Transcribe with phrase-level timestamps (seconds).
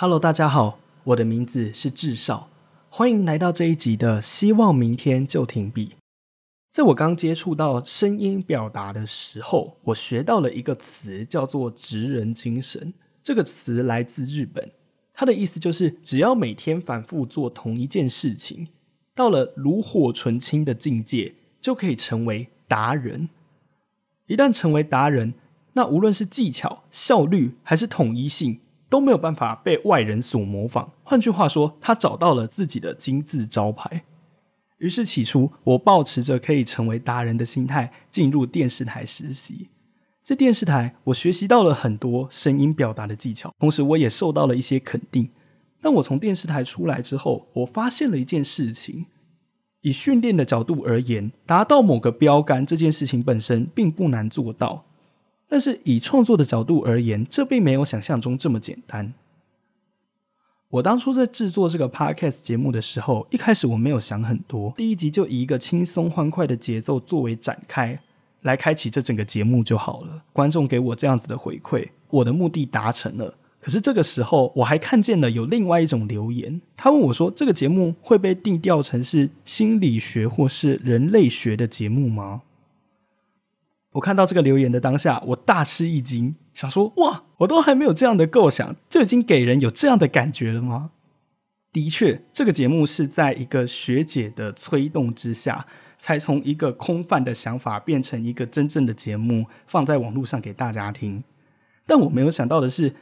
[0.00, 2.48] Hello，大家好，我的名字是智少，
[2.88, 5.86] 欢迎来到这一集的《希望明天就停笔》。
[6.78, 12.94] 在我刚接触到声音表达的时候，我学到了一个词，叫做“职人精神”。
[13.20, 14.70] 这个词来自日本，
[15.12, 18.68] 它的意思就是，只要每天反复做同一件事情，
[19.12, 23.28] 到了炉火纯青的境界，就可以成为达人。
[24.28, 25.34] 一旦成为达人，
[25.72, 28.60] 那无论是技巧、效率还是统一性。
[28.90, 30.92] 都没有办法被外人所模仿。
[31.02, 34.04] 换句话说，他找到了自己的金字招牌。
[34.78, 39.68] 于是起初，我抱持着可以成为达人的心态进入电视台实习。
[40.22, 45.30] 在电视台，我学习到了很多声音表达的技巧，同时我也受到了一些肯定。
[45.80, 49.06] 当我从电视台出来之后，我发现了一件事情：
[49.80, 54.84] 以训练的角度而言，达到某个标杆这件事情本身并不难做到。
[55.48, 59.14] 但是以创作的角度而言，这并没有想象中这么简单。
[60.70, 67.98] 我当初在制作这个 podcast 节目的时候，一开始我没有想很多，第一集就以一个轻松欢快的节奏作为展开，
[68.42, 70.24] 来开启这整个节目就好了。
[70.30, 73.34] 观众给我这样子的回馈，我的目的达成了。
[73.60, 82.42] 可是这个时候，我还看见了有另外一种留言，他问我说：“这个节目会被定调成是心理学或是人类学的节目吗？”
[83.92, 90.90] 我看到这个留言的当下，我大吃一惊，想说：哇，我都还没有这样的构想，就已经给人有这样的感觉了吗？
[91.72, 95.66] 的确，这个节目是在一个学姐的催动之下，
[95.98, 101.22] 才从一个空泛的想法变成一个真正的节目，放在网络上给大家听。
[101.86, 102.94] 但我没有想到的是，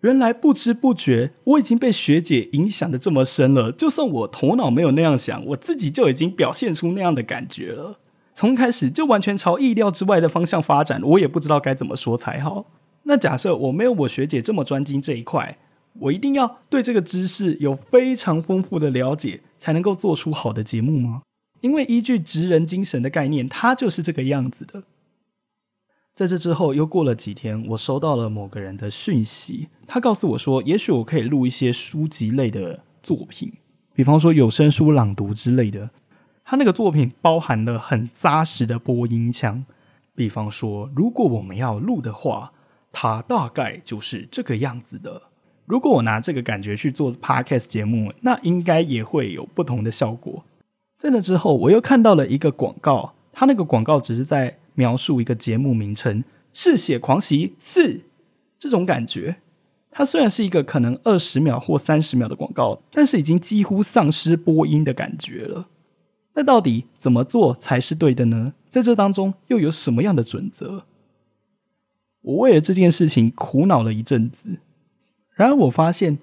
[0.00, 3.70] 原来不知不觉我已经被学姐影响的这么深了。
[3.70, 7.98] 就算我头脑没有那样想，我自己就已经表现出那样的感觉了。
[8.32, 12.64] 从开始就完全朝意料之外的方向发展，我也不知道该怎么说才好。
[13.04, 15.58] 那假设我没有我学姐这么专精这一块，
[16.00, 21.22] 我一定要对这个知识有非常丰富的了解，才能够做出好的节目吗？
[21.60, 24.84] 因为依据职人精神的概念，它就是这个样子的。
[26.14, 33.52] 在这之后又过了几天，我收到了某个人的讯息，他告诉我说，也许我可以录一些书籍类的作品，
[33.94, 35.90] 比方说有声书朗读之类的。
[36.44, 39.64] 他那个作品包含了很扎实的播音腔，
[40.14, 42.52] 比方说，如果我们要录的话，
[42.92, 45.22] 它大概就是这个样子的。
[45.64, 50.44] 如果我拿这个感觉去做 podcast 节目，那应该也会有不同的效果。
[50.98, 58.02] 在那之后，我又看到了一个广告，它那个广告只是在描述一个节目名称“嗜血狂袭四”
[58.58, 59.36] 这种感觉。
[59.90, 65.68] 它虽然是一个可能二十秒或三十秒的广告，但是已经几乎丧失播音的感觉了。
[66.34, 68.54] 那到底怎么做才是对的呢？
[68.68, 70.86] 在这当中又有什么样的准则？
[72.22, 74.58] 我为了这件事情苦恼了一阵子。
[75.34, 76.18] 然而我发现，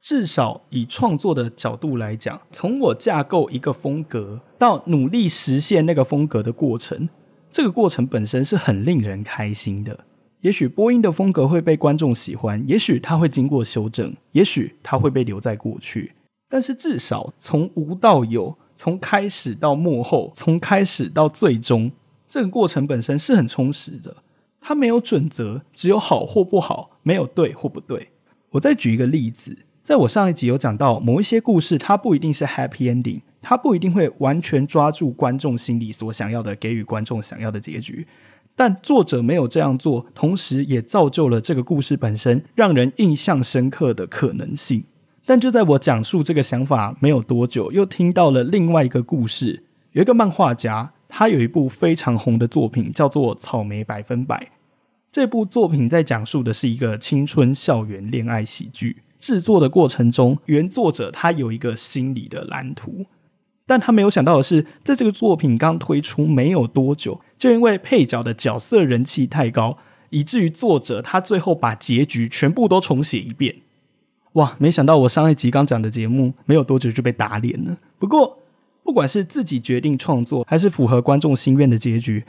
[0.00, 7.08] 至少以创作的角度来讲，从我架构一个风格到努力实现那个风格的过程，
[7.50, 10.04] 这个过程本身是很令人开心的。
[10.40, 16.14] 也许播音的风格会被观众喜欢，也许它会经过修正，也许它会被留在过去。
[16.48, 18.56] 但是至少从无到有。
[18.74, 21.92] 从开始到幕后，从开始到最终，
[22.28, 24.16] 这个过程本身是很充实的。
[24.62, 28.10] 它没有准则，只有好或不好，没有对或不对。
[28.52, 38.06] 我再举一个例子，在我上一集有讲到，某一些故事它不一定是 happy ending，它不一定会完全抓住观众心里所想要的，给予观众想要的结局。
[38.54, 44.84] 但作者没有这样做，同时也造就了这个故事本身让人印象深刻的可能性。
[45.24, 49.64] 但就在我讲述这个想法没有多久，又听到了另外一个故事。
[49.92, 54.36] 有一个漫画家，他有一部非常红的作品，叫做《草莓百分百》。
[55.12, 59.02] 这部作品在讲述的是一个青春校园恋爱喜剧。
[59.18, 63.04] 制作的过程中，原作者他有一个心理的蓝图，
[63.66, 69.76] 但他没有想到的是，在这个作品刚推出没有多久，就因为配角的角色人气太高，
[70.08, 73.56] 以至于作者他最后把结局全部都重写一遍。
[74.32, 74.56] 哇！
[74.58, 77.76] 没想到我上一集刚讲的节目没有多久就被打脸了。
[77.98, 78.38] 不过，
[78.82, 82.24] 不管是自己决定创作，还是符合观众心愿的结局，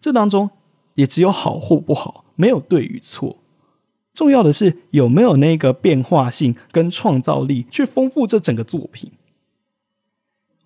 [0.00, 0.50] 这当中
[0.94, 3.38] 也只有好或不好，没有对与错。
[4.12, 9.12] 重要的是有没有那个变化性跟创造力，去丰富这整个作品。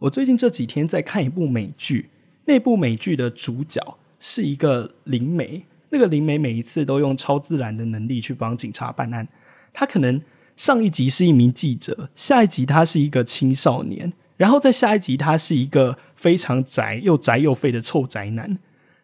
[0.01, 2.11] 我最近这几天在看一部美剧，
[2.47, 5.65] 那部美剧的主角是一个灵媒。
[5.91, 9.29] 那个灵媒每一次都用超自然的能力去帮警察办案。
[9.73, 10.21] 他可能
[10.57, 18.59] 上一集是一名记者，下一集他是一个青少年，然后在下一集他是一个非常宅又宅又废的臭宅男。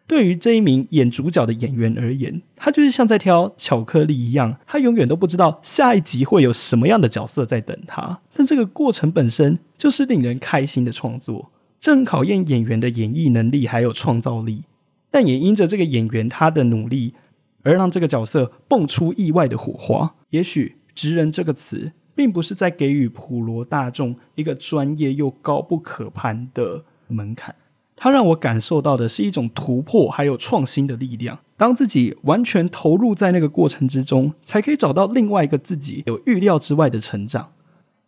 [0.07, 8.21] 对于这一名演主角的演员而言，他就是像在挑巧克力一样，他永远都不知道下一集会有什么样的角色在等他。
[8.35, 11.51] 但这个过程本身就是令人开心的创作，
[11.81, 14.65] 这很考验演员的演绎能力还有创造力。
[15.11, 17.15] 但也因着这个演员他的努力，
[17.63, 20.15] 而让这个角色蹦出意外的火花。
[20.31, 27.55] 也许“直人”这个词，并不是在给予普罗大众一个专业又高不可攀的门槛，
[27.97, 31.41] 它让我感受到的是一种突破还有创新的力量。
[31.57, 37.53] 当自己完全投入在那个过程之中，才可以找到另外一个自己，有预料之外的成长。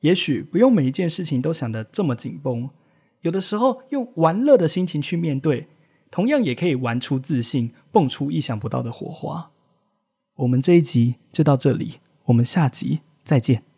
[0.01, 2.69] 也许不用每一件事情都想得这么紧绷，
[3.23, 5.69] 有的时候用玩乐的心情去面对。
[6.11, 9.51] 同样也可以玩出自信，蹦出意想不到的火花。
[10.37, 11.97] 我们这一集就到这里，
[12.27, 13.74] 我们下集再见。